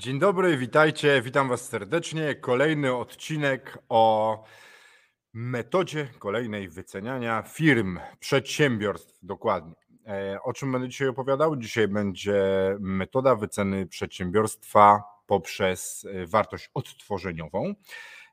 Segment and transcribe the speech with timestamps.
[0.00, 2.34] Dzień dobry, witajcie, witam Was serdecznie.
[2.34, 4.44] Kolejny odcinek o
[5.32, 9.74] metodzie kolejnej wyceniania firm, przedsiębiorstw dokładnie.
[10.06, 11.56] E, o czym będę dzisiaj opowiadał?
[11.56, 12.42] Dzisiaj będzie
[12.78, 17.74] metoda wyceny przedsiębiorstwa poprzez e, wartość odtworzeniową.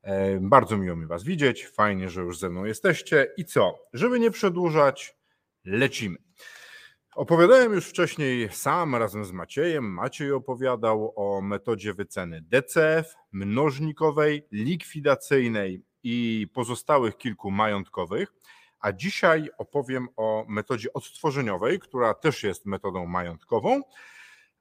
[0.03, 3.33] E, bardzo miło mi Was widzieć, fajnie, że już ze mną jesteście.
[3.37, 3.79] I co?
[3.93, 5.15] Żeby nie przedłużać,
[5.65, 6.17] lecimy.
[7.17, 9.93] Opowiadałem już wcześniej sam razem z Maciejem.
[9.93, 18.33] Maciej opowiadał o metodzie wyceny DCF, mnożnikowej, likwidacyjnej i pozostałych kilku majątkowych.
[18.79, 23.81] A dzisiaj opowiem o metodzie odtworzeniowej, która też jest metodą majątkową,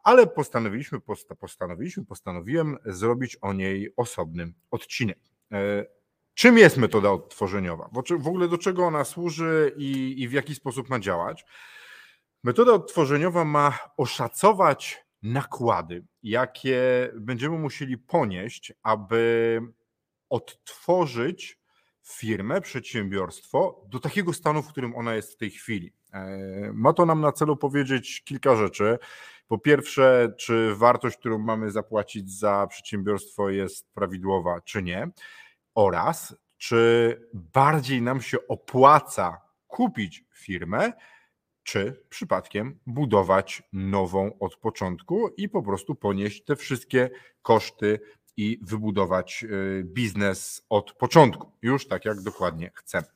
[0.05, 0.99] ale postanowiliśmy,
[1.41, 5.19] postanowiliśmy, postanowiłem zrobić o niej osobny odcinek.
[5.53, 5.87] E,
[6.35, 7.91] czym jest metoda odtworzeniowa?
[8.19, 11.45] W ogóle do czego ona służy i, i w jaki sposób ma działać?
[12.47, 19.61] Metoda odtworzeniowa ma oszacować nakłady, jakie będziemy musieli ponieść, aby
[20.31, 21.59] odtworzyć
[22.03, 25.93] firmę, przedsiębiorstwo do takiego stanu, w którym ona jest w tej chwili.
[26.13, 26.27] E,
[26.75, 28.99] ma to nam na celu powiedzieć kilka rzeczy.
[29.49, 35.09] Po pierwsze, czy wartość, którą mamy zapłacić za przedsiębiorstwo jest prawidłowa, czy nie,
[35.75, 40.93] oraz czy bardziej nam się opłaca kupić firmę,
[41.67, 47.11] czy przypadkiem budować nową od początku i po prostu ponieść te wszystkie
[47.43, 48.01] koszty
[48.37, 53.07] i wybudować y, biznes od początku, już tak jak dokładnie chcemy.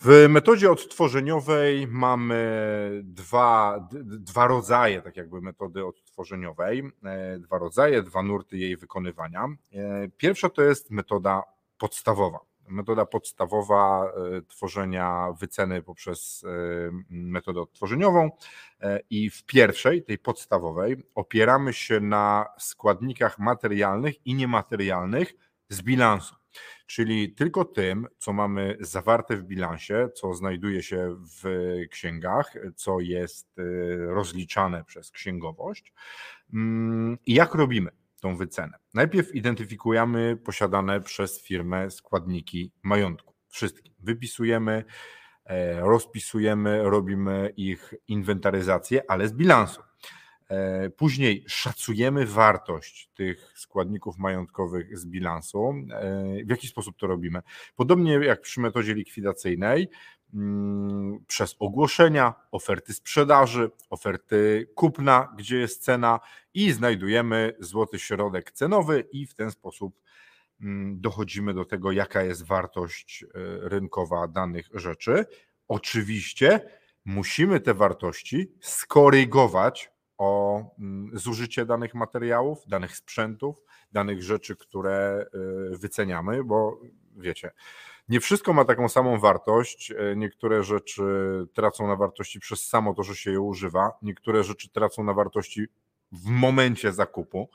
[0.00, 8.22] W metodzie odtworzeniowej mamy dwa, dwa rodzaje, tak jakby metody odtworzeniowej, e, dwa rodzaje, dwa
[8.22, 9.44] nurty jej wykonywania.
[9.72, 11.42] E, pierwsza to jest metoda
[11.78, 12.38] podstawowa
[12.70, 16.48] metoda podstawowa e, tworzenia wyceny poprzez e,
[17.10, 18.30] metodę odtworzeniową
[18.80, 25.34] e, i w pierwszej, tej podstawowej, opieramy się na składnikach materialnych i niematerialnych
[25.68, 26.34] z bilansu.
[26.86, 31.44] Czyli tylko tym, co mamy zawarte w bilansie, co znajduje się w
[31.90, 33.56] księgach, co jest
[33.98, 35.92] rozliczane przez księgowość.
[36.52, 37.90] Mm, I jak robimy?
[38.20, 38.78] Tą wycenę.
[38.94, 43.34] Najpierw identyfikujemy posiadane przez firmę składniki majątku.
[43.48, 43.90] Wszystkie.
[43.98, 44.84] Wypisujemy,
[45.44, 49.87] e, rozpisujemy, robimy ich inwentaryzację, ale z bilansu.
[50.48, 55.74] E, później szacujemy wartość tych składników majątkowych z bilansu.
[55.92, 57.40] E, w jaki sposób to robimy?
[57.76, 59.88] Podobnie jak przy metodzie likwidacyjnej,
[60.34, 66.20] Mm, przez ogłoszenia, oferty sprzedaży, oferty kupna, gdzie jest cena
[66.54, 70.00] i znajdujemy złoty środek cenowy i w ten sposób
[70.60, 73.28] mm, dochodzimy do tego, jaka jest wartość e,
[73.68, 75.24] rynkowa danych rzeczy.
[75.68, 76.60] Oczywiście
[77.04, 83.62] musimy te wartości skorygować o mm, zużycie danych materiałów, danych sprzętów,
[83.92, 85.26] danych rzeczy, które
[85.72, 86.80] e, wyceniamy, bo
[87.16, 87.50] wiecie,
[88.08, 89.90] nie wszystko ma taką samą wartość.
[89.90, 91.02] E, niektóre rzeczy
[91.54, 93.90] tracą na wartości przez samo to, że się je używa.
[94.02, 95.66] Niektóre rzeczy tracą na wartości
[96.12, 97.48] w momencie zakupu,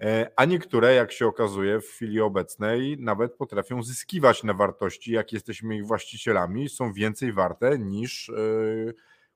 [0.00, 5.32] e, a niektóre, jak się okazuje, w chwili obecnej nawet potrafią zyskiwać na wartości, jak
[5.32, 8.30] jesteśmy ich właścicielami, są więcej warte niż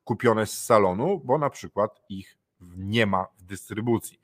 [0.05, 2.37] kupione z salonu, bo na przykład ich
[2.77, 4.21] nie ma w dystrybucji.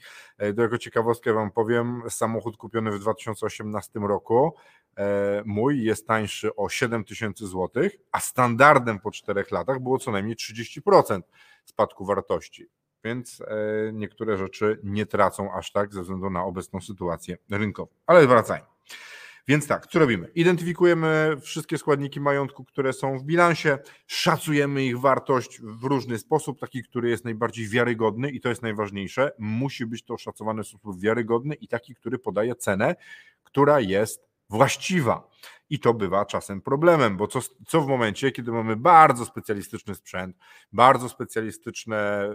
[0.54, 4.54] Do jako ciekawostkę Wam powiem, samochód kupiony w 2018 roku
[4.98, 10.10] E, mój jest tańszy o 7 tysięcy złotych, a standardem po 4 latach było co
[10.10, 11.20] najmniej 30%
[11.64, 12.66] spadku wartości.
[13.04, 17.92] Więc e, niektóre rzeczy nie tracą aż tak ze względu na obecną sytuację rynkową.
[18.06, 18.66] Ale wracajmy.
[19.48, 20.28] Więc tak, co robimy?
[20.34, 26.82] Identyfikujemy wszystkie składniki majątku, które są w bilansie, szacujemy ich wartość w różny sposób, taki,
[26.82, 29.32] który jest najbardziej wiarygodny i to jest najważniejsze.
[29.38, 32.96] Musi być to oszacowane w sposób wiarygodny i taki, który podaje cenę,
[33.42, 35.30] która jest właściwa.
[35.70, 40.36] I to bywa czasem problemem, bo co, co w momencie, kiedy mamy bardzo specjalistyczny sprzęt,
[40.72, 42.34] bardzo specjalistyczne y,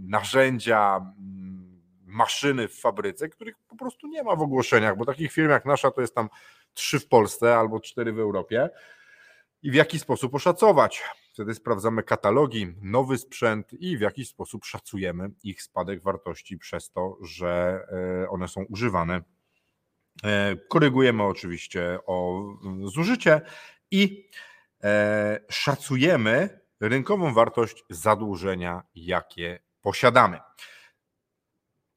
[0.00, 1.57] narzędzia, mm,
[2.08, 5.90] maszyny w fabryce, których po prostu nie ma w ogłoszeniach, bo takich firm jak nasza
[5.90, 6.28] to jest tam
[6.74, 8.70] trzy w Polsce albo cztery w Europie.
[9.62, 11.02] I w jaki sposób oszacować?
[11.32, 17.18] Wtedy sprawdzamy katalogi, nowy sprzęt i w jaki sposób szacujemy ich spadek wartości przez to,
[17.22, 17.80] że
[18.24, 19.22] e, one są używane
[20.24, 22.44] E, korygujemy oczywiście o
[22.84, 23.40] zużycie
[23.90, 24.28] i
[24.84, 30.40] e, szacujemy rynkową wartość zadłużenia, jakie posiadamy.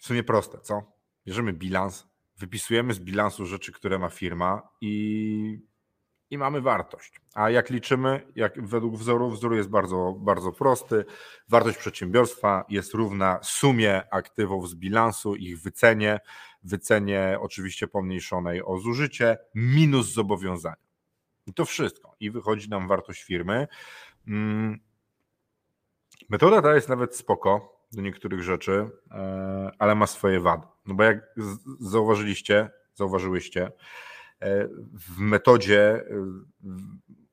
[0.02, 0.84] W sumie proste, co?
[1.26, 2.08] Bierzemy bilans,
[2.38, 5.60] wypisujemy z bilansu rzeczy, które ma firma i,
[6.30, 7.22] i mamy wartość.
[7.34, 11.06] A jak liczymy, jak według wzoru, wzór jest bardzo, bardzo prosty.
[11.50, 16.20] Wartość przedsiębiorstwa jest równa sumie aktywów z bilansu, ich wycenie,
[16.64, 20.76] wycenie oczywiście pomniejszonej o zużycie, minus zobowiązania.
[21.46, 22.16] I to wszystko.
[22.20, 23.68] I wychodzi nam wartość firmy.
[24.28, 24.80] Mm.
[26.30, 30.68] Metoda ta jest nawet spoko do niektórych rzeczy, e, ale ma swoje wady.
[30.86, 31.36] No bo jak
[31.80, 33.72] zauważyliście, zauważyłyście,
[34.42, 36.04] e, w metodzie e,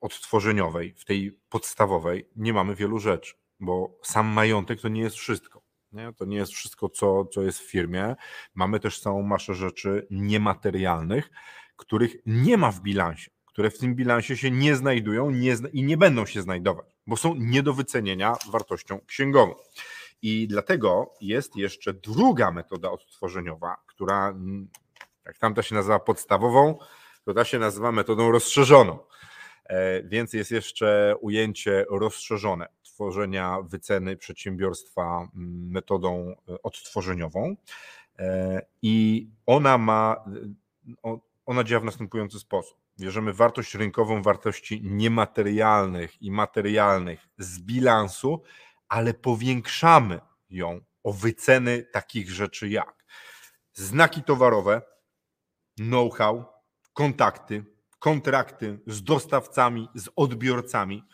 [0.01, 5.63] odtworzeniowej, w tej podstawowej, nie mamy wielu rzeczy, bo sam majątek to nie jest wszystko.
[5.93, 6.13] Nie?
[6.13, 8.17] To nie jest wszystko, co, co jest w firmie.
[8.55, 11.31] Mamy też całą masę rzeczy niematerialnych,
[11.77, 15.83] których nie ma w bilansie, które w tym bilansie się nie znajdują nie zna i
[15.83, 19.55] nie będą się znajdować, bo są nie do wycenienia wartością księgową.
[20.23, 24.35] I dlatego jest jeszcze druga metoda odtworzeniowa, która,
[25.27, 26.79] jak tamta się nazywa podstawową,
[27.25, 28.99] to ta się nazywa metodą rozszerzoną.
[29.65, 37.57] E, więc jest jeszcze ujęcie rozszerzone tworzenia wyceny przedsiębiorstwa mm, metodą e, odtworzeniową.
[38.19, 40.25] E, I ona ma,
[41.47, 42.79] ona działa w następujący sposób.
[42.99, 48.43] Bierzemy wartość rynkową wartości niematerialnych i materialnych z bilansu,
[48.89, 50.21] ale powiększamy
[50.51, 53.05] ją o wyceny takich rzeczy jak
[53.73, 54.83] znaki towarowe,
[55.77, 56.45] know-how,
[56.93, 57.65] kontakty,
[57.99, 61.05] kontrakty z dostawcami, z odbiorcami,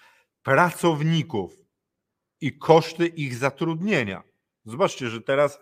[0.43, 1.53] pracowników
[2.41, 4.23] i koszty ich zatrudnienia.
[4.65, 5.59] Zobaczcie, że teraz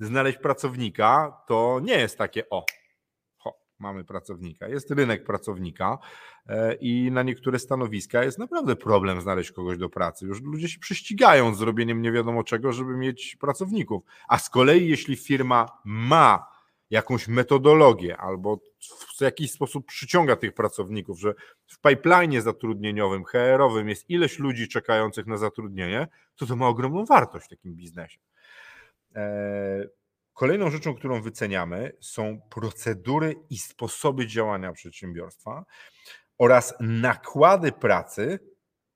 [0.00, 2.66] znaleźć pracownika to nie jest takie o,
[3.78, 4.68] mamy pracownika.
[4.68, 5.98] Jest rynek pracownika
[6.46, 10.26] e, i na niektóre stanowiska jest naprawdę problem znaleźć kogoś do pracy.
[10.26, 14.02] Już ludzie się prześcigają z zrobieniem nie wiadomo czego, żeby mieć pracowników.
[14.28, 16.58] A z kolei, jeśli firma ma
[16.90, 18.60] jakąś metodologię albo
[19.18, 21.34] w jakiś sposób przyciąga tych pracowników, że
[21.66, 27.46] w pipeline zatrudnieniowym, HR-owym jest ileś ludzi czekających na zatrudnienie, to to ma ogromną wartość
[27.46, 28.18] w takim biznesie.
[30.38, 35.64] Kolejną rzeczą, którą wyceniamy, są procedury i sposoby działania przedsiębiorstwa
[36.38, 38.38] oraz nakłady pracy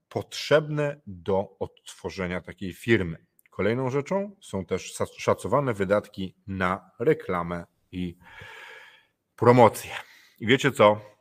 [0.08, 3.26] potrzebne do odtworzenia takiej firmy.
[3.50, 8.16] Kolejną rzeczą są też szacowane wydatki na reklamę i
[9.36, 9.90] promocję.
[10.40, 11.11] I wiecie co?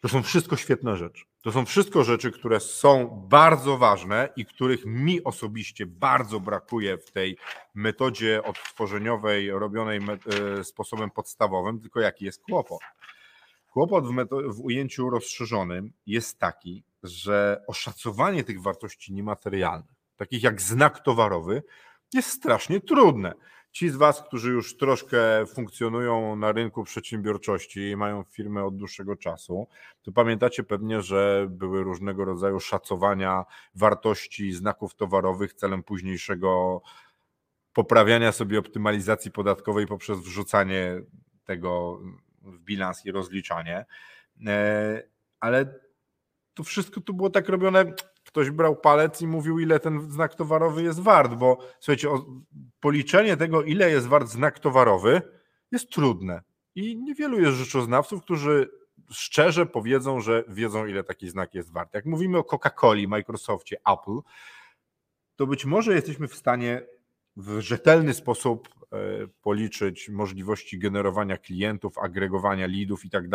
[0.00, 1.24] To są wszystko świetne rzeczy.
[1.42, 7.10] To są wszystko rzeczy, które są bardzo ważne i których mi osobiście bardzo brakuje w
[7.10, 7.36] tej
[7.74, 10.00] metodzie odtworzeniowej robionej
[10.58, 12.80] e, sposobem podstawowym, tylko jaki jest kłopot?
[13.72, 14.12] Kłopot w,
[14.54, 21.62] w ujęciu rozszerzonym jest taki, że oszacowanie tych wartości niematerialnych, takich jak znak towarowy,
[22.14, 23.34] jest strasznie trudne.
[23.78, 29.16] Ci z Was, którzy już troszkę funkcjonują na rynku przedsiębiorczości i mają firmę od dłuższego
[29.16, 29.68] czasu,
[30.02, 33.44] to pamiętacie pewnie, że były różnego rodzaju szacowania
[33.74, 36.82] wartości znaków towarowych celem późniejszego
[37.72, 41.00] poprawiania sobie optymalizacji podatkowej poprzez wrzucanie
[41.44, 42.00] tego
[42.42, 43.86] w bilans i rozliczanie.
[44.46, 45.02] E,
[45.40, 45.80] ale
[46.54, 47.92] to wszystko tu było tak robione
[48.28, 52.08] ktoś brał palec i mówił, ile ten znak towarowy jest wart, bo słuchajcie,
[52.80, 55.22] policzenie tego, ile jest wart znak towarowy,
[55.72, 56.42] jest trudne.
[56.74, 58.70] I niewielu jest rzeczoznawców, którzy
[59.10, 61.94] szczerze powiedzą, że wiedzą, ile taki znak jest wart.
[61.94, 64.20] Jak mówimy o Coca-Coli, Microsoftie, Apple,
[65.36, 66.86] to być może jesteśmy w stanie
[67.36, 68.96] w rzetelny sposób e,
[69.42, 73.28] policzyć możliwości generowania klientów, agregowania leadów i tak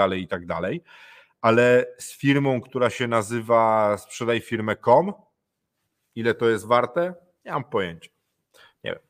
[1.43, 5.13] ale z firmą, która się nazywa sprzedaj firmę.com,
[6.15, 7.13] ile to jest warte?
[7.45, 8.09] Nie mam pojęcia.
[8.83, 9.01] Nie wiem.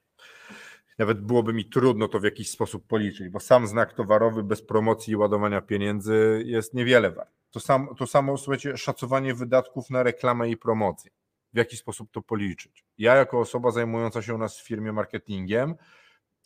[1.00, 5.14] Nawet byłoby mi trudno to w jakiś sposób policzyć, bo sam znak towarowy bez promocji
[5.14, 7.32] i ładowania pieniędzy jest niewiele wart.
[7.52, 11.12] To, sam, to samo, słuchajcie, szacowanie wydatków na reklamę i promocję.
[11.54, 12.86] W jaki sposób to policzyć?
[12.98, 15.76] Ja, jako osoba zajmująca się u nas w firmie marketingiem,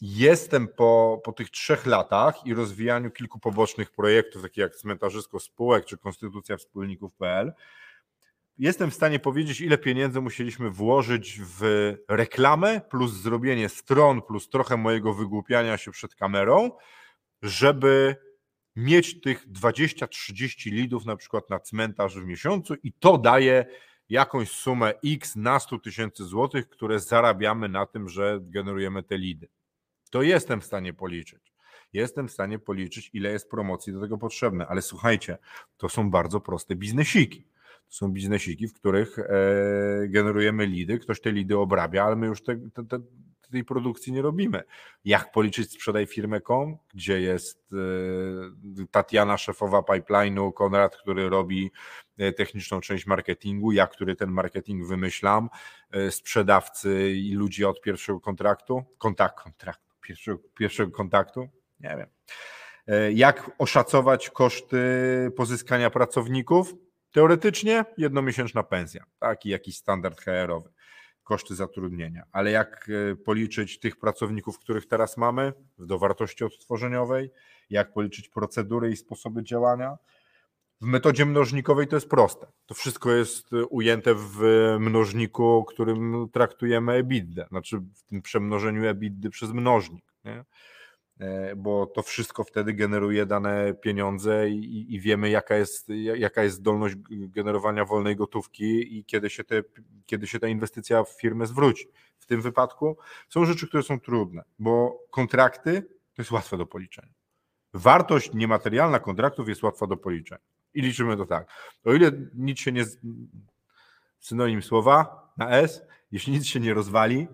[0.02, 5.86] jestem po, po tych trzech latach i rozwijaniu kilku pobocznych projektów, takich jak cmentarzysko spółek
[5.86, 7.54] czy konstytucja wspólników.pl,
[8.58, 14.78] jestem w stanie powiedzieć, ile pieniędzy musieliśmy włożyć w reklamę, plus zrobienie stron, plus trochę
[14.78, 16.72] mojego wygłupiania się przed kamerą,
[17.42, 18.16] żeby
[18.76, 23.66] mieć tych 20-30 lidów na przykład na cmentarz w miesiącu i to daje
[24.10, 29.48] jakąś sumę x na 100 tysięcy złotych, które zarabiamy na tym, że generujemy te lidy
[30.10, 31.58] to jestem w stanie policzyć.
[31.94, 35.38] Jestem w stanie policzyć, ile jest promocji do tego potrzebne, ale słuchajcie,
[35.78, 37.48] to są bardzo proste biznesiki.
[37.90, 39.28] To są biznesiki, w których e,
[40.08, 43.00] generujemy lidy, ktoś te lidy obrabia, ale my już te, te, te,
[43.52, 44.64] tej produkcji nie robimy.
[45.06, 51.72] Jak policzyć sprzedaj firmę.com, gdzie jest e, Tatiana, szefowa pipeline'u, Konrad, który robi
[52.18, 55.50] e, techniczną część marketingu, ja, który ten marketing wymyślam,
[56.10, 61.50] sprzedawcy i ludzie od pierwszego kontraktu, kontakt, kontraktu, pierwszego, pierwszego kontaktu,
[61.80, 62.08] nie wiem.
[63.16, 64.78] Jak oszacować koszty
[65.36, 66.74] pozyskania pracowników?
[67.12, 70.70] Teoretycznie jednomiesięczna pensja, taki jakiś standard HR-owy
[71.24, 72.24] koszty zatrudnienia.
[72.32, 77.32] Ale jak e, policzyć tych pracowników, których teraz mamy do wartości odtworzeniowej,
[77.70, 79.98] jak policzyć procedury i sposoby działania?
[80.82, 82.48] W metodzie mnożnikowej to jest proste.
[82.66, 84.40] To wszystko jest e, ujęte w
[84.80, 90.06] mnożniku, którym traktujemy EBITDA, znaczy w tym przemnożeniu EBITDA przez mnożnik.
[90.26, 90.46] Nie?
[91.20, 96.56] E, bo to wszystko wtedy generuje dane pieniądze i, i, wiemy, jaka jest, jaka jest
[96.56, 99.64] zdolność generowania wolnej gotówki i kiedy się, te,
[100.06, 101.88] kiedy się ta inwestycja w firmę zwróci.
[102.20, 102.98] W tym wypadku
[103.30, 105.82] są rzeczy, które są trudne, bo kontrakty
[106.14, 107.14] to jest łatwe do policzenia.
[107.74, 110.57] Wartość niematerialna kontraktów jest łatwa do policzenia.
[110.78, 111.48] I liczymy to tak.
[111.84, 112.86] O ile nic się nie.
[114.20, 115.82] Synonim słowa na S,
[116.12, 117.28] jeśli nic się nie rozwali,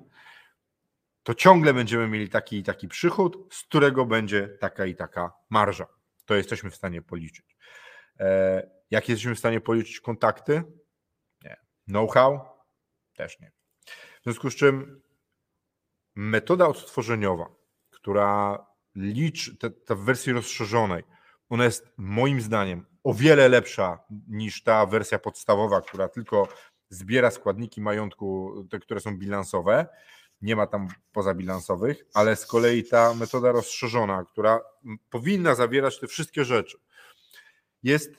[1.24, 5.86] to ciągle będziemy mieli taki i taki przychód, z którego będzie taka i taka marża.
[6.26, 7.58] To jesteśmy w stanie policzyć.
[8.20, 10.64] E, jak jesteśmy w stanie policzyć kontakty?
[11.44, 11.58] Nie.
[11.88, 12.40] Know-how?
[13.16, 13.52] Też nie.
[14.22, 15.02] W związku z czym
[16.16, 17.50] metoda odtworzeniowa,
[17.90, 21.04] która liczy, ta, ta w wersji rozszerzonej,
[21.50, 26.48] ona jest moim zdaniem o wiele lepsza niż ta wersja podstawowa, która tylko
[26.90, 29.88] zbiera składniki majątku, te, które są bilansowe
[30.44, 34.62] nie ma tam pozabilansowych, ale z kolei ta metoda rozszerzona, która
[35.10, 36.78] powinna zawierać te wszystkie rzeczy,
[37.84, 38.12] jest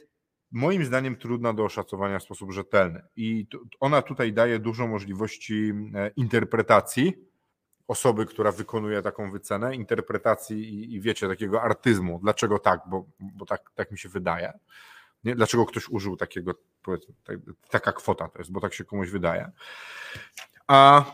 [0.51, 3.03] moim zdaniem trudna do oszacowania w sposób rzetelny.
[3.17, 3.47] I
[3.81, 7.13] ona tutaj daje dużo możliwości e, interpretacji
[7.89, 12.19] osoby, która wykonuje taką wycenę, interpretacji i, wiecie, takiego artyzmu.
[12.23, 12.81] Dlaczego tak?
[12.87, 14.53] Bo, bo tak, tak mi się wydaje.
[15.25, 15.35] Nie?
[15.35, 16.55] Dlaczego ktoś użył takiego,
[17.25, 17.39] tak,
[17.71, 19.51] taka kwota to jest, bo tak się komuś wydaje.
[20.67, 21.05] A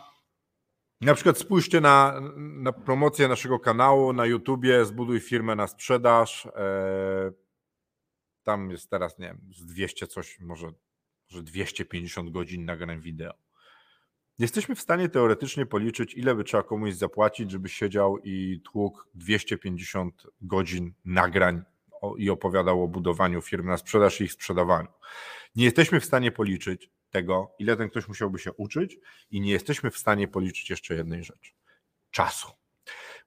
[1.01, 6.47] na przykład spójrzcie na, na promocję naszego kanału na YouTubie, zbuduj firmę na sprzedaż.
[6.47, 7.33] E,
[8.43, 10.73] tam jest teraz, nie wiem, z 200 coś, może,
[11.31, 13.35] może 250 godzin nagrań wideo.
[14.41, 20.27] Jesteśmy w stanie teoretycznie policzyć, ile by trzeba komuś zapłacić, żeby siedział i tłukł 250
[20.41, 21.63] godzin nagrań
[22.17, 24.89] i opowiadał o budowaniu firm na sprzedaż i ich sprzedawaniu.
[25.57, 28.99] Nie jesteśmy w stanie policzyć, tego, ile ten ktoś musiałby się uczyć,
[29.31, 31.53] i nie jesteśmy w stanie policzyć jeszcze jednej rzeczy
[32.11, 32.49] czasu.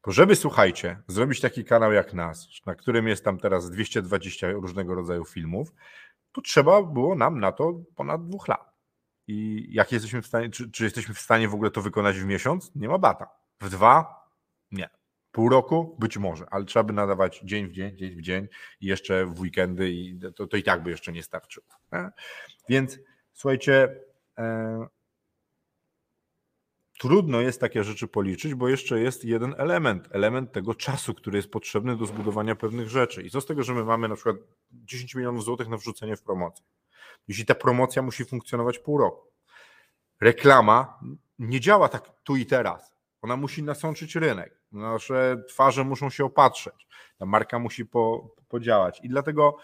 [0.05, 4.95] Bo żeby, słuchajcie, zrobić taki kanał jak nas, na którym jest tam teraz 220 różnego
[4.95, 5.73] rodzaju filmów,
[6.31, 8.72] to trzeba było nam na to ponad dwóch lat.
[9.27, 12.25] I jak jesteśmy w stanie, czy, czy jesteśmy w stanie w ogóle to wykonać w
[12.25, 12.71] miesiąc?
[12.75, 13.29] Nie ma bata.
[13.61, 14.25] W dwa?
[14.71, 14.89] Nie.
[15.31, 15.97] Pół roku?
[15.99, 18.47] Być może, ale trzeba by nadawać dzień w dzień, dzień w dzień
[18.81, 21.67] i jeszcze w weekendy i to, to i tak by jeszcze nie starczyło.
[21.91, 22.09] Nie?
[22.69, 22.99] Więc
[23.33, 23.99] Słuchajcie,
[24.37, 24.87] e,
[26.99, 31.51] trudno jest takie rzeczy policzyć, bo jeszcze jest jeden element, element tego czasu, który jest
[31.51, 33.23] potrzebny do zbudowania pewnych rzeczy.
[33.23, 34.35] I co z tego, że my mamy na przykład
[34.71, 36.65] 10 milionów złotych na wrzucenie w promocję?
[37.27, 39.27] Jeśli ta promocja musi funkcjonować pół roku.
[40.21, 40.99] Reklama
[41.39, 42.95] nie działa tak tu i teraz.
[43.21, 44.61] Ona musi nasączyć rynek.
[44.71, 46.87] Nasze twarze muszą się opatrzeć.
[47.17, 48.99] Ta marka musi po, podziałać.
[49.03, 49.57] I dlatego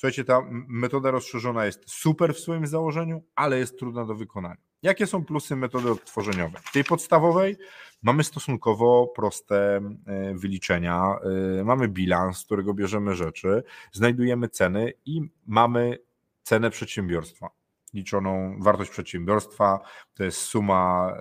[0.00, 4.56] Słuchajcie, ta metoda rozszerzona jest super w swoim założeniu, ale jest trudna do wykonania.
[4.82, 6.62] Jakie są plusy metody odtworzeniowej?
[6.64, 7.56] W tej podstawowej
[8.02, 11.16] mamy stosunkowo proste e, wyliczenia,
[11.60, 13.62] e, mamy bilans, z którego bierzemy rzeczy,
[13.92, 15.98] znajdujemy ceny i mamy
[16.42, 17.50] cenę przedsiębiorstwa.
[17.94, 19.80] Liczoną wartość przedsiębiorstwa
[20.14, 21.12] to jest suma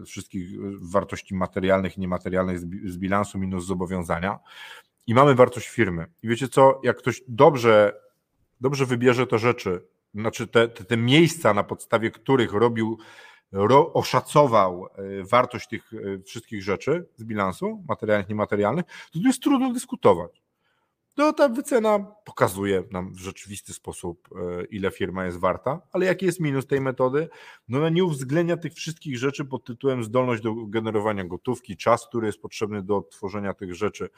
[0.00, 0.48] e, wszystkich
[0.80, 2.58] wartości materialnych i niematerialnych
[2.90, 4.38] z bilansu minus zobowiązania.
[5.06, 6.06] I mamy wartość firmy.
[6.22, 7.92] I wiecie co, jak ktoś dobrze
[8.60, 12.98] dobrze wybierze te rzeczy, znaczy te, te, te miejsca, na podstawie których robił,
[13.52, 19.42] ro, oszacował e, wartość tych e, wszystkich rzeczy z bilansu, materialnych, niematerialnych, to tu jest
[19.42, 20.39] trudno dyskutować.
[21.14, 26.26] To ta wycena pokazuje nam w rzeczywisty sposób, e, ile firma jest warta, ale jaki
[26.26, 27.28] jest minus tej metody?
[27.68, 32.26] No ona nie uwzględnia tych wszystkich rzeczy pod tytułem zdolność do generowania gotówki, czas, który
[32.26, 34.08] jest potrzebny do odtworzenia tych rzeczy,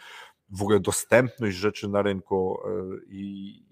[0.51, 2.59] w ogóle dostępność rzeczy na rynku
[3.09, 3.63] i,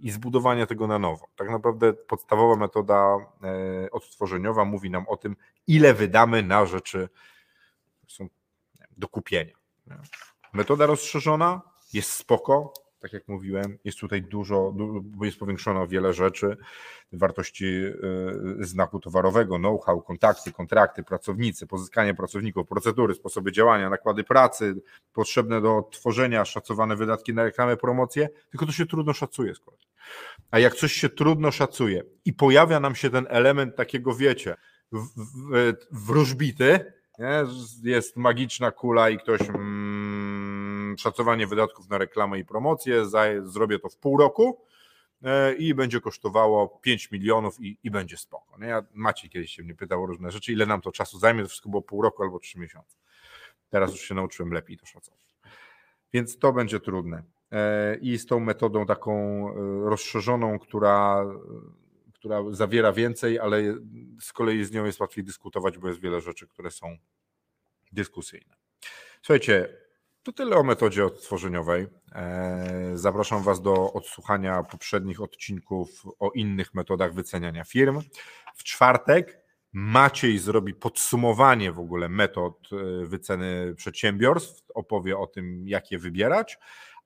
[0.00, 1.26] i zbudowania tego na nowo.
[1.36, 7.08] Tak naprawdę podstawowa metoda e, odtworzeniowa mówi nam o tym, ile wydamy na rzeczy
[8.96, 9.54] do kupienia.
[10.52, 14.74] Metoda rozszerzona jest spoko, tak jak mówiłem, jest tutaj dużo,
[15.22, 16.56] jest powiększono wiele rzeczy,
[17.12, 17.94] wartości y,
[18.60, 24.74] znaku towarowego, know-how, kontakty, kontrakty, pracownicy, pozyskanie pracowników, procedury, sposoby działania, nakłady pracy
[25.12, 29.80] potrzebne do tworzenia, szacowane wydatki na reklamę, promocję, tylko to się trudno szacuje z kolei.
[30.50, 34.54] A jak coś się trudno szacuje i pojawia nam się ten element takiego, wiecie,
[35.90, 37.44] wróżbity, nie?
[37.82, 39.77] jest magiczna kula i ktoś mm,
[41.00, 43.04] szacowanie wydatków na reklamę i promocję,
[43.42, 44.64] zrobię to w pół roku
[45.22, 48.58] e, i będzie kosztowało 5 milionów i, i będzie spoko.
[48.58, 48.66] Nie?
[48.66, 51.48] Ja, Maciej kiedyś się mnie pytał o różne rzeczy, ile nam to czasu zajmie, to
[51.48, 52.96] wszystko było pół roku albo 3 miesiące.
[53.70, 55.36] Teraz już się nauczyłem lepiej to szacować.
[56.12, 57.22] Więc to będzie trudne.
[57.52, 59.12] E, I z tą metodą taką
[59.50, 59.54] e,
[59.90, 61.24] rozszerzoną, która
[62.18, 63.62] która zawiera więcej, ale
[64.20, 66.96] z kolei z nią jest łatwiej dyskutować, bo jest wiele rzeczy, które są
[67.92, 68.56] dyskusyjne.
[69.22, 69.76] Słuchajcie,
[70.28, 71.86] to tyle o metodzie odtworzeniowej.
[72.14, 78.00] E, zapraszam Was do odsłuchania poprzednich odcinków o innych metodach wyceniania firm.
[78.54, 79.38] W czwartek
[79.72, 86.58] Maciej zrobi podsumowanie w ogóle metod e, wyceny przedsiębiorstw, opowie o tym, jak je wybierać.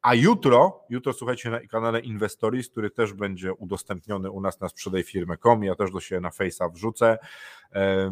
[0.02, 5.64] A jutro, jutro słuchajcie na kanale Investories, który też będzie udostępniony u nas na sprzedajfirmę.com,
[5.64, 7.18] ja też do siebie na Face'a wrzucę,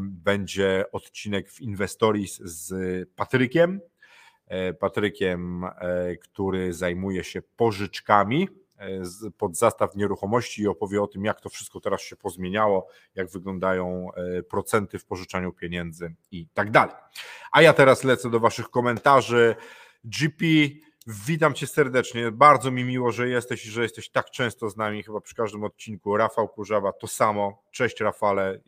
[0.00, 4.00] będzie odcinek w Investories z Patrykiem, e,
[4.78, 9.02] Patrykiem, e, który zajmuje się pożyczkami e,
[9.38, 14.09] pod zastaw nieruchomości i opowie o tym, jak to wszystko teraz się pozmieniało, jak wyglądają
[14.50, 16.95] procenty w pożyczaniu pieniędzy i tak dalej.
[17.52, 19.57] A ja teraz lecę do Waszych komentarzy.
[20.04, 20.45] GP
[21.07, 22.30] Witam Cię serdecznie.
[22.30, 25.64] Bardzo mi miło, że jesteś i że jesteś tak często z nami, chyba przy każdym
[25.64, 26.16] odcinku.
[26.16, 27.62] Rafał Kurzawa, to samo.
[27.71, 28.61] Cześć Rafale.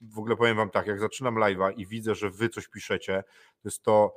[0.00, 3.24] W ogóle powiem Wam tak, jak zaczynam live'a i widzę, że Wy coś piszecie,
[3.62, 4.14] to jest to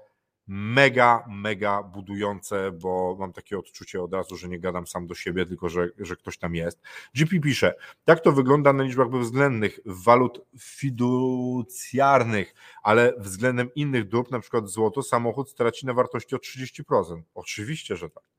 [0.48, 5.46] mega, mega budujące, bo mam takie odczucie od razu, że nie gadam sam do siebie,
[5.46, 6.82] tylko że, że ktoś tam jest.
[7.16, 7.76] GP pisze,
[8.08, 12.54] jak to wygląda na liczbach bezwzględnych walut fiducjarnych,
[12.84, 17.22] ale względem innych dóbr, na przykład złoto, samochód straci na wartości o 30%.
[17.36, 18.35] Oczywiście, że tak.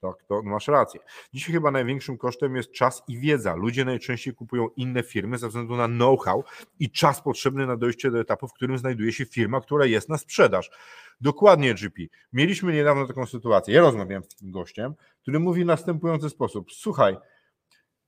[0.00, 1.00] Tak, to masz rację.
[1.34, 3.54] Dzisiaj chyba największym kosztem jest czas i wiedza.
[3.54, 6.44] Ludzie najczęściej kupują inne firmy ze względu na know-how
[6.78, 10.18] i czas potrzebny na dojście do etapu, w którym znajduje się firma, która jest na
[10.18, 10.70] sprzedaż.
[11.20, 12.02] Dokładnie, GP.
[12.32, 13.74] Mieliśmy niedawno taką sytuację.
[13.74, 16.72] Ja rozmawiałem z takim gościem, który mówi w następujący sposób.
[16.72, 17.16] Słuchaj,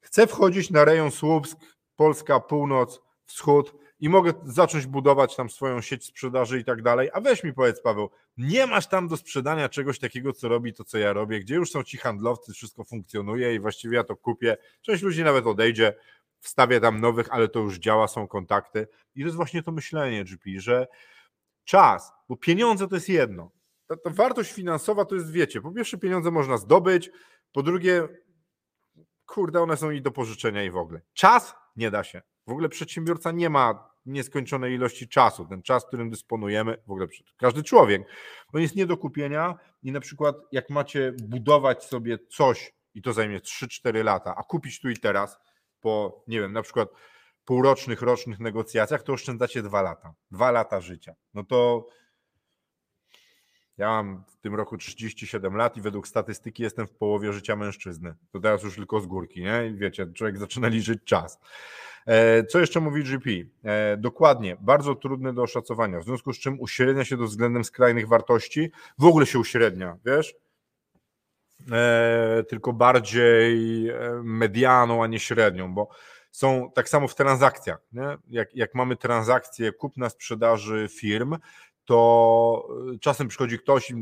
[0.01, 1.59] chcę wchodzić na rejon Słupsk,
[1.97, 7.11] Polska, Północ, Wschód i mogę zacząć budować tam swoją sieć sprzedaży i tak dalej.
[7.13, 10.85] A weź mi powiedz, Paweł, nie masz tam do sprzedania czegoś takiego, co robi to,
[10.85, 14.57] co ja robię, gdzie już są ci handlowcy, wszystko funkcjonuje i właściwie ja to kupię.
[14.81, 15.95] Część ludzi nawet odejdzie,
[16.41, 18.89] wstawię tam nowych, ale to już działa, są kontakty.
[19.15, 20.87] I to jest właśnie to myślenie, GP, że
[21.65, 23.51] czas, bo pieniądze to jest jedno.
[23.87, 27.11] Ta, ta wartość finansowa to jest, wiecie, po pierwsze pieniądze można zdobyć,
[27.53, 28.09] po drugie,
[29.27, 31.01] kurde, one są i do pożyczenia i w ogóle.
[31.13, 32.23] Czas nie da się.
[32.47, 35.47] W ogóle przedsiębiorca nie ma nieskończonej ilości czasu.
[35.47, 38.03] Ten czas, którym dysponujemy, w ogóle każdy człowiek,
[38.53, 43.13] on jest nie do kupienia i na przykład jak macie budować sobie coś i to
[43.13, 45.39] zajmie 3-4 lata, a kupić tu i teraz
[45.81, 46.89] po, nie wiem, na przykład
[47.45, 50.15] półrocznych, rocznych negocjacjach, to oszczędzacie dwa lata.
[50.31, 51.15] Dwa lata życia.
[51.35, 51.87] No to
[53.83, 58.15] ja mam w tym roku 37 lat i według statystyki jestem w połowie życia mężczyzny.
[58.33, 59.67] To teraz już tylko z górki, nie?
[59.67, 61.41] I wiecie, człowiek zaczyna liczyć czas.
[62.07, 63.31] E, co jeszcze mówi GP?
[63.65, 68.09] E, dokładnie, bardzo trudne do oszacowania, w związku z czym uśrednia się do względem skrajnych
[68.09, 70.35] wartości, w ogóle się uśrednia, wiesz?
[71.73, 73.87] E, tylko bardziej
[74.23, 75.89] medianą, a nie średnią, bo
[76.31, 77.79] są tak samo w transakcjach.
[77.93, 78.17] Nie?
[78.29, 81.37] Jak, jak mamy transakcje kupna sprzedaży firm,
[81.93, 82.69] to
[83.01, 83.95] czasem przychodzi ktoś i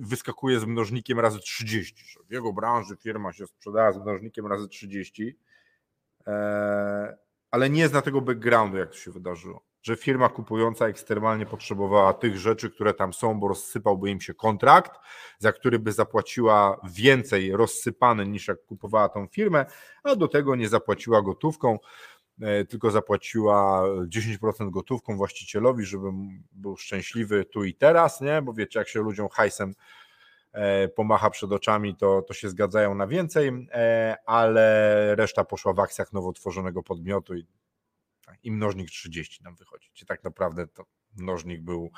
[0.00, 2.04] wyskakuje z mnożnikiem razy 30.
[2.28, 5.38] W jego branży firma się sprzedała z mnożnikiem razy 30
[6.28, 7.16] E,
[7.50, 9.64] ale nie zna tego backgroundu, jak to się wydarzyło.
[9.82, 14.92] Że firma kupująca ekstremalnie potrzebowała tych rzeczy, które tam są, bo rozsypałby im się kontrakt,
[15.38, 19.66] za który by zapłaciła więcej rozsypany niż jak kupowała tą firmę,
[20.02, 21.78] a do tego nie zapłaciła gotówką, e,
[22.68, 26.08] tylko zapłaciła 10% gotówką właścicielowi, żeby
[26.52, 28.42] był szczęśliwy tu i teraz, nie?
[28.42, 29.74] Bo wiecie, jak się ludziom hajsem
[30.52, 35.80] E, pomacha przed oczami, to, to się zgadzają na więcej, e, ale reszta poszła w
[35.80, 37.46] akcjach nowo tworzonego podmiotu i,
[38.42, 39.90] i mnożnik 30 nam wychodzi.
[39.92, 40.84] Czyli tak naprawdę to
[41.16, 41.90] mnożnik był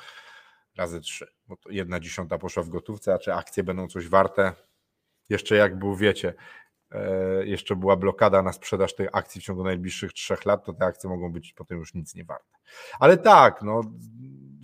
[0.77, 4.53] razy 3, bo to jedna dziesiąta poszła w gotówce, a czy akcje będą coś warte?
[5.29, 6.35] Jeszcze jak był, wiecie, e,
[7.43, 11.09] jeszcze była blokada na sprzedaż tych akcji w ciągu najbliższych trzech lat, to te akcje
[11.09, 12.57] mogą być potem już nic nie warte.
[12.99, 13.81] Ale tak, no,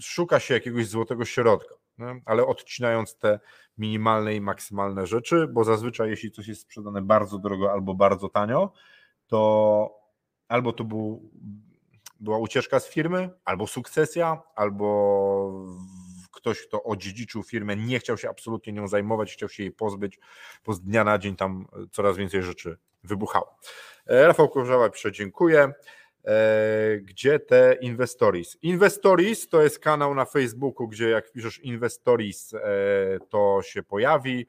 [0.02, 1.76] szuka się jakiegoś złotego środka.
[2.26, 3.40] ale odcinając te
[3.78, 8.74] minimalne i maksymalne rzeczy, bo zazwyczaj jeśli coś jest sprzedane bardzo drogo albo bardzo tanio,
[9.28, 10.00] to
[10.48, 11.32] albo to był,
[12.20, 15.66] była ucieczka z firmy, albo sukcesja, albo
[16.48, 20.20] ktoś, kto odziedziczył firmę, nie chciał się absolutnie nią zajmować, chciał się jej pozbyć,
[20.66, 23.58] bo z dnia na dzień tam coraz więcej rzeczy wybuchało.
[24.06, 25.72] E, Rafał Korzała pisze, dziękuję.
[26.26, 28.58] E, gdzie te Investories?
[28.62, 32.60] Investories to jest kanał na Facebooku, gdzie jak piszesz Investories, e,
[33.30, 34.48] to się pojawi,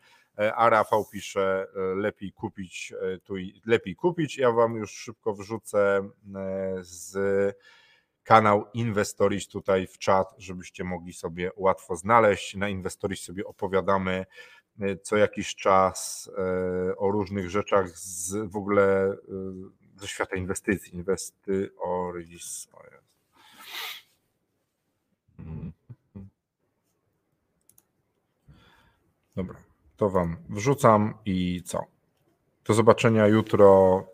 [0.56, 3.34] a Rafał pisze lepiej kupić, tu
[3.66, 4.38] lepiej kupić.
[4.38, 6.08] Ja wam już szybko wrzucę
[6.80, 7.16] z
[8.28, 12.56] kanał Investories tutaj w czat, żebyście mogli sobie łatwo znaleźć.
[12.56, 14.26] Na Investories sobie opowiadamy
[15.02, 16.30] co jakiś czas
[16.96, 19.16] o różnych rzeczach z w ogóle
[19.96, 20.94] ze świata inwestycji.
[20.94, 22.68] Inwestyoris.
[29.36, 29.56] Dobra,
[29.96, 31.84] to Wam wrzucam i co?
[32.64, 34.04] Do zobaczenia jutro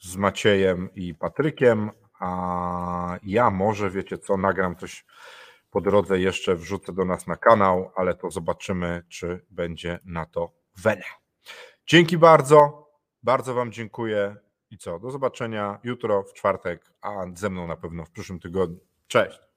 [0.00, 5.04] z Maciejem i Patrykiem, a ja może, wiecie co, nagram coś
[5.70, 10.52] po drodze jeszcze, wrzucę do nas na kanał, ale to zobaczymy, czy będzie na to
[10.82, 11.04] wene.
[11.86, 12.86] Dzięki bardzo,
[13.22, 14.36] bardzo Wam dziękuję.
[14.70, 14.98] I co?
[14.98, 18.78] Do zobaczenia jutro w czwartek, a ze mną na pewno w przyszłym tygodniu.
[19.06, 19.49] Cześć.